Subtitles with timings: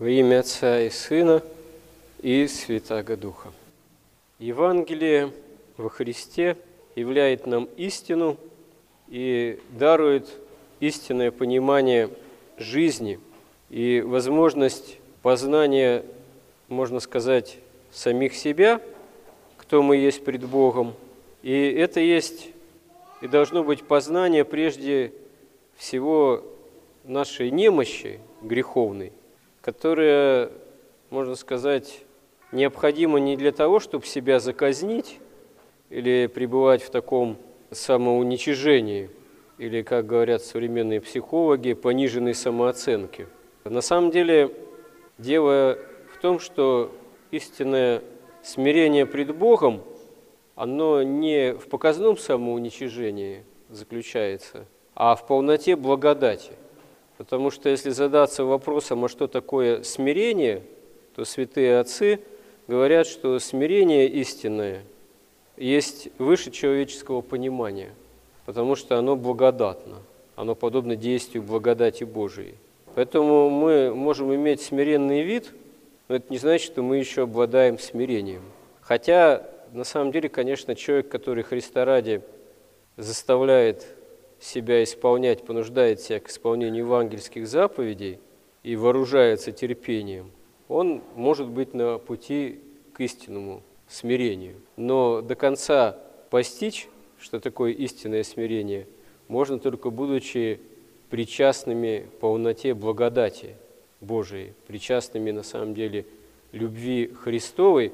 [0.00, 1.40] Во имя Отца и Сына
[2.20, 3.52] и Святаго Духа.
[4.40, 5.30] Евангелие
[5.76, 6.56] во Христе
[6.96, 8.36] являет нам истину
[9.06, 10.28] и дарует
[10.80, 12.10] истинное понимание
[12.58, 13.20] жизни
[13.70, 16.04] и возможность познания,
[16.66, 17.58] можно сказать,
[17.92, 18.80] самих себя,
[19.58, 20.94] кто мы есть пред Богом.
[21.44, 22.48] И это есть
[23.20, 25.12] и должно быть познание прежде
[25.76, 26.42] всего
[27.04, 29.12] нашей немощи греховной–
[29.64, 30.50] которое,
[31.08, 32.00] можно сказать,
[32.52, 35.18] необходимо не для того, чтобы себя заказнить
[35.88, 37.38] или пребывать в таком
[37.70, 39.08] самоуничижении,
[39.56, 43.26] или, как говорят современные психологи, пониженной самооценки.
[43.64, 44.54] На самом деле
[45.16, 45.78] дело
[46.12, 46.94] в том, что
[47.30, 48.02] истинное
[48.42, 49.82] смирение пред Богом,
[50.56, 56.52] оно не в показном самоуничижении заключается, а в полноте благодати–
[57.16, 60.62] Потому что если задаться вопросом, а что такое смирение,
[61.14, 62.20] то святые отцы
[62.66, 64.82] говорят, что смирение истинное
[65.56, 67.92] есть выше человеческого понимания,
[68.46, 69.98] потому что оно благодатно,
[70.34, 72.54] оно подобно действию благодати Божией.
[72.94, 75.52] Поэтому мы можем иметь смиренный вид,
[76.08, 78.42] но это не значит, что мы еще обладаем смирением.
[78.80, 79.42] Хотя,
[79.72, 82.22] на самом деле, конечно, человек, который Христа ради
[82.96, 83.86] заставляет
[84.44, 88.18] себя исполнять, понуждает себя к исполнению евангельских заповедей
[88.62, 90.30] и вооружается терпением,
[90.68, 92.60] он может быть на пути
[92.92, 94.56] к истинному смирению.
[94.76, 98.86] Но до конца постичь, что такое истинное смирение,
[99.28, 100.60] можно только будучи
[101.08, 103.56] причастными полноте благодати
[104.02, 106.04] Божией, причастными на самом деле
[106.52, 107.92] любви Христовой,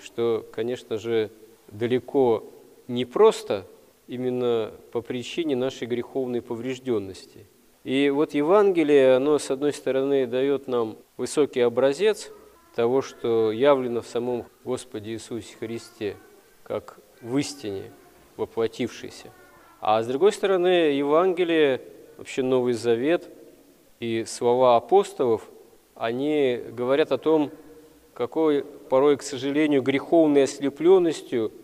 [0.00, 1.30] что, конечно же,
[1.72, 2.44] далеко
[2.86, 3.66] не просто–
[4.08, 7.46] именно по причине нашей греховной поврежденности.
[7.84, 12.32] И вот Евангелие, оно, с одной стороны, дает нам высокий образец
[12.74, 16.16] того, что явлено в самом Господе Иисусе Христе,
[16.64, 17.92] как в истине
[18.36, 19.30] воплотившийся.
[19.80, 21.82] А с другой стороны, Евангелие,
[22.16, 23.28] вообще Новый Завет
[24.00, 25.48] и слова апостолов,
[25.94, 27.50] они говорят о том,
[28.14, 31.52] какой порой, к сожалению, греховной ослепленностью–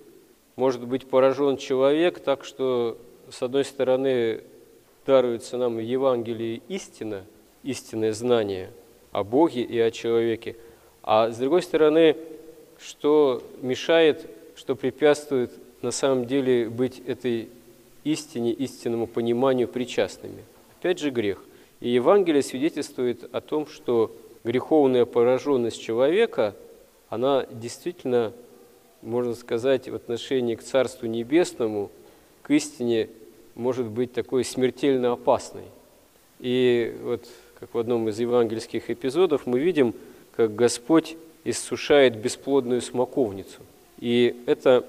[0.56, 2.98] может быть поражен человек, так что,
[3.31, 4.42] с одной стороны,
[5.06, 7.25] даруется нам в Евангелии истина,
[7.62, 8.70] истинное знание
[9.12, 10.56] о Боге и о человеке,
[11.03, 12.16] а с другой стороны,
[12.78, 14.26] что мешает,
[14.56, 17.48] что препятствует на самом деле быть этой
[18.04, 20.44] истине, истинному пониманию причастными.
[20.78, 21.42] Опять же грех.
[21.81, 26.54] И Евангелие свидетельствует о том, что греховная пораженность человека,
[27.09, 28.32] она действительно
[29.04, 31.91] можно сказать, в отношении к Царству Небесному,
[32.42, 33.09] к истине,
[33.54, 35.65] может быть такой смертельно опасной.
[36.41, 37.26] И вот
[37.60, 39.94] как в одном из евангельских эпизодов мы видим,
[40.37, 43.60] как Господь иссушает бесплодную смоковницу.
[44.00, 44.84] И это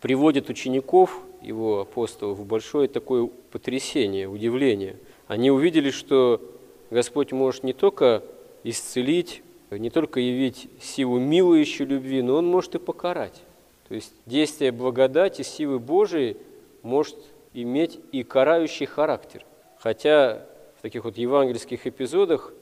[0.00, 4.96] приводит учеников, его апостолов, в большое такое потрясение, удивление.
[5.26, 6.42] Они увидели, что
[6.90, 8.22] Господь может не только
[8.62, 13.40] исцелить, не только явить силу милующей любви, но Он может и покарать.
[13.90, 16.36] То есть действие благодати, силы Божией
[16.82, 17.16] может
[17.52, 19.44] иметь и карающий характер.
[19.80, 20.46] Хотя
[20.78, 22.52] в таких вот евангельских эпизодах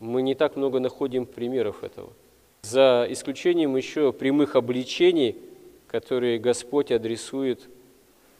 [0.00, 2.12] мы не так много находим примеров этого.
[2.62, 5.36] За исключением еще прямых обличений,
[5.86, 7.60] которые Господь адресует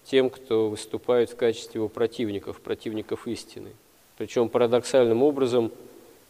[0.03, 3.71] тем, кто выступает в качестве его противников, противников истины.
[4.19, 5.71] Причем парадоксальным образом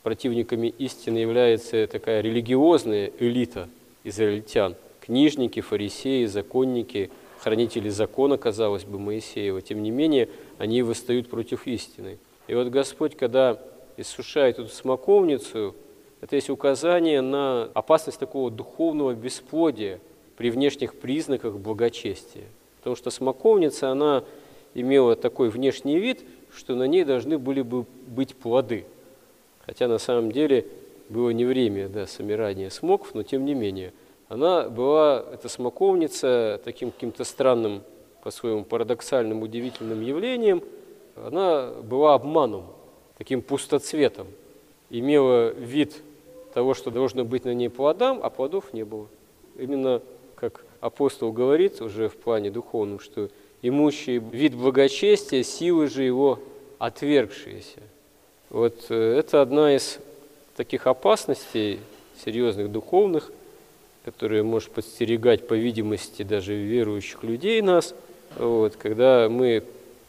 [0.03, 3.67] противниками истины является такая религиозная элита
[4.05, 9.61] израильтян– книжники, фарисеи, законники, хранители закона, казалось бы, Моисеева.
[9.61, 12.19] Тем не менее, они восстают против истины.
[12.47, 13.59] И вот Господь, когда
[13.97, 15.75] иссушает эту смоковницу,
[16.21, 19.99] это есть указание на опасность такого духовного бесплодия
[20.37, 22.45] при внешних признаках благочестия.
[22.79, 24.23] Потому что смоковница, она
[24.75, 26.25] имела такой внешний вид,
[26.55, 28.85] что на ней должны были бы быть плоды.
[29.67, 30.67] Хотя на самом деле
[31.09, 33.93] было не время да, собирания смоков, но тем не менее–
[34.33, 37.83] она была, эта смоковница, таким каким-то странным,
[38.23, 40.63] по-своему парадоксальным, удивительным явлением,
[41.17, 42.65] она была обманом,
[43.19, 44.27] таким пустоцветом,
[44.89, 45.97] имела вид
[46.55, 49.07] того, что должно быть на ней плодам, а плодов не было.
[49.59, 50.01] Именно
[50.35, 53.29] как апостол говорит уже в плане духовном, что
[53.61, 56.39] имущий вид благочестия, силы же его
[56.79, 57.81] отвергшиеся.
[58.49, 59.99] Вот э, это одна из
[60.57, 61.81] таких опасностей
[62.25, 63.31] серьезных духовных–
[64.05, 67.95] которая может подстерегать, по видимости, даже верующих людей нас,
[68.37, 69.63] вот, когда мы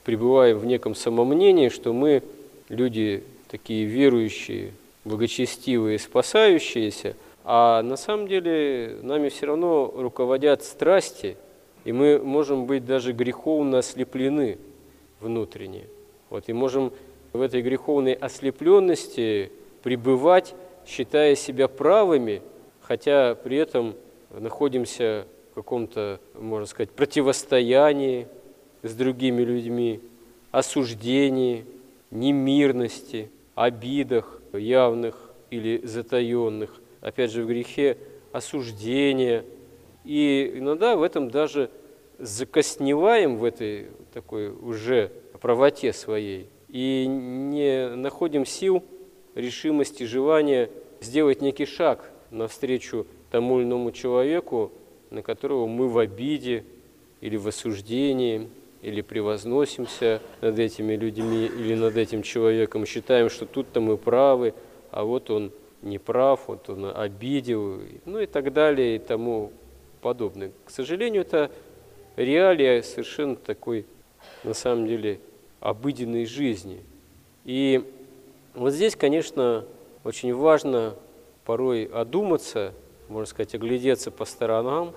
[0.03, 2.23] пребываем в неком самомнении, что мы
[2.69, 4.71] люди такие верующие,
[5.05, 11.35] благочестивые, спасающиеся, а на самом деле нами все равно руководят страсти,
[11.83, 14.57] и мы можем быть даже греховно ослеплены
[15.19, 15.83] внутренне.
[16.29, 16.93] Вот, и можем
[17.33, 19.51] в этой греховной ослепленности
[19.83, 20.55] пребывать,
[20.87, 22.41] считая себя правыми,
[22.83, 23.95] хотя при этом
[24.31, 28.27] находимся в каком-то, можно сказать, противостоянии
[28.81, 30.01] с другими людьми,
[30.51, 31.65] осуждении,
[32.11, 37.97] немирности, обидах явных или затаенных, опять же, в грехе
[38.31, 39.45] осуждения.
[40.03, 41.69] И иногда в этом даже
[42.17, 45.11] закосневаем в этой такой уже
[45.43, 48.81] правоте своей и не находим сил,
[49.35, 50.69] решимости, желания
[51.01, 54.71] сделать некий шаг навстречу тому или иному человеку,
[55.09, 56.65] на которого мы в обиде
[57.21, 58.49] или в осуждении,
[58.83, 64.53] или превозносимся над этими людьми или над этим человеком, считаем, что тут-то мы правы,
[64.91, 65.51] а вот он
[65.81, 69.51] не прав, вот он обидел, ну и так далее и тому
[70.01, 70.51] подобное.
[70.65, 71.49] К сожалению, это
[72.17, 73.85] реалия совершенно такой,
[74.43, 75.19] на самом деле,
[75.61, 76.81] обыденной жизни.
[77.45, 77.83] И
[78.53, 79.65] вот здесь, конечно,
[80.03, 80.95] очень важно
[81.45, 82.73] порой одуматься,
[83.09, 84.93] можно сказать, оглядеться по сторонам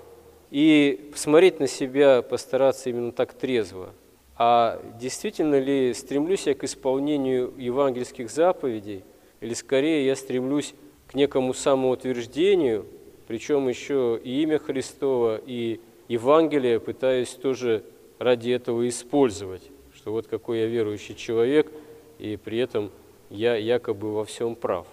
[0.50, 3.90] и посмотреть на себя, постараться именно так трезво.
[4.38, 9.02] А действительно ли стремлюсь я к исполнению евангельских заповедей,
[9.40, 10.74] или скорее я стремлюсь
[11.08, 12.86] к некому самоутверждению,
[13.26, 17.82] причем еще и имя Христово, и Евангелие пытаюсь тоже
[18.18, 19.62] ради этого использовать,
[19.94, 21.70] что вот какой я верующий человек,
[22.18, 22.90] и при этом
[23.30, 24.86] я якобы во всем прав.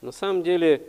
[0.00, 0.82] На самом деле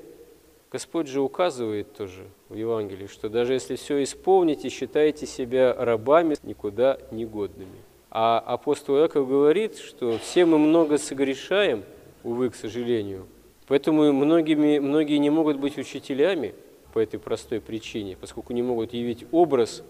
[0.72, 6.98] Господь же указывает тоже в Евангелии, что даже если все исполните, считайте себя рабами никуда
[7.12, 7.76] не годными.
[8.10, 11.84] А апостол Яков говорит, что все мы много согрешаем,
[12.24, 13.26] увы, к сожалению,
[13.68, 16.56] поэтому многими, многие не могут быть учителями
[16.94, 19.84] по этой простой причине, поскольку не могут явить образ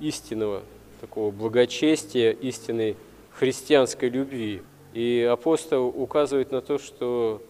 [0.00, 0.62] истинного
[1.02, 2.96] такого благочестия, истинной
[3.30, 4.62] христианской любви.
[4.94, 7.42] И апостол указывает на то, что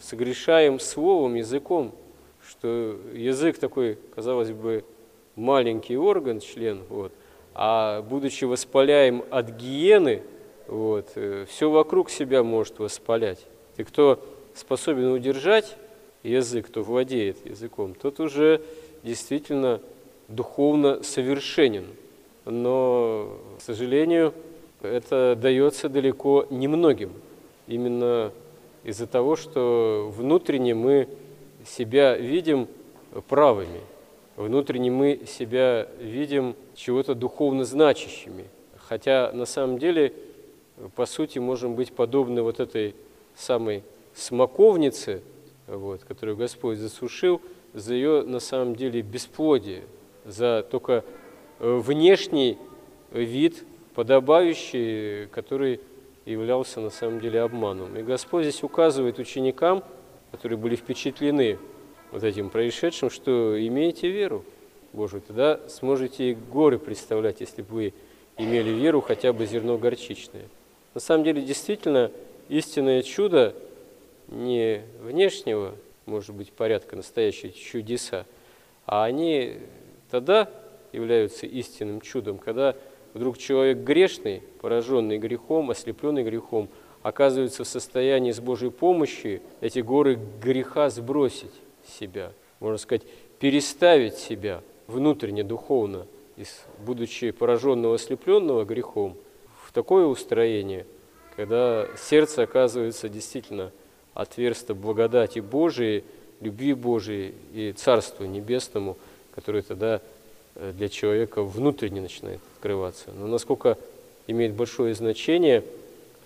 [0.00, 1.94] согрешаем словом, языком,
[2.48, 4.84] что язык такой, казалось бы,
[5.36, 7.12] маленький орган, член, вот,
[7.54, 10.22] а будучи воспаляем от гиены,
[10.66, 13.46] вот, э, все вокруг себя может воспалять.
[13.76, 14.24] И кто
[14.54, 15.76] способен удержать
[16.22, 18.62] язык, кто владеет языком, тот уже
[19.02, 19.80] действительно
[20.28, 21.86] духовно совершенен.
[22.44, 24.32] Но, к сожалению,
[24.80, 27.12] это дается далеко немногим.
[27.66, 28.32] Именно
[28.84, 31.08] из-за того, что внутренне мы
[31.68, 32.68] себя видим
[33.28, 33.80] правыми,
[34.36, 38.44] внутренне мы себя видим чего-то духовно значащими.
[38.76, 40.12] Хотя на самом деле,
[40.94, 42.94] по сути, можем быть подобны вот этой
[43.34, 43.82] самой
[44.14, 45.22] смоковнице,
[45.66, 47.40] вот, которую Господь засушил,
[47.74, 49.82] за ее на самом деле бесплодие,
[50.24, 51.04] за только
[51.58, 52.56] э, внешний
[53.12, 55.80] вид, подобающий, который
[56.24, 57.96] являлся на самом деле обманом.
[57.98, 59.82] И Господь здесь указывает ученикам–
[60.30, 61.58] которые были впечатлены
[62.10, 64.44] вот этим происшедшим, что имеете веру
[64.92, 67.94] Божию, тогда сможете и горы представлять, если бы вы
[68.38, 70.44] имели веру хотя бы зерно горчичное.
[70.94, 72.10] На самом деле, действительно,
[72.48, 73.54] истинное чудо
[74.28, 75.74] не внешнего,
[76.06, 78.24] может быть, порядка, настоящие чудеса,
[78.86, 79.58] а они
[80.10, 80.48] тогда
[80.92, 82.74] являются истинным чудом, когда
[83.12, 86.68] вдруг человек грешный, пораженный грехом, ослепленный грехом,
[87.08, 91.52] оказывается в состоянии с Божьей помощью эти горы греха сбросить
[91.98, 93.02] себя, можно сказать,
[93.40, 96.06] переставить себя внутренне, духовно,
[96.84, 99.16] будучи пораженного, ослепленного грехом,
[99.66, 100.86] в такое устроение,
[101.34, 103.72] когда сердце оказывается действительно
[104.14, 106.04] отверсто благодати Божией,
[106.40, 108.96] любви Божией и Царству Небесному,
[109.34, 110.00] которое тогда
[110.54, 113.10] э, для человека внутренне начинает открываться.
[113.12, 113.78] Но насколько
[114.26, 115.64] имеет большое значение–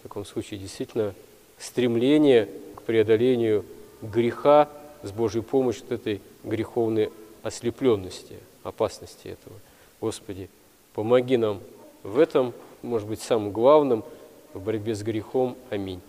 [0.03, 1.15] в таком случае действительно
[1.59, 3.65] стремление к преодолению
[4.03, 4.69] греха
[5.05, 7.13] с Божьей помощью вот этой греховной
[7.45, 9.57] ослепленности, опасности этого.
[10.01, 10.51] Господи,
[10.93, 11.61] помоги нам
[12.03, 14.03] в этом, может быть, самым главным
[14.55, 15.57] в борьбе с грехом.
[15.71, 16.01] Аминь.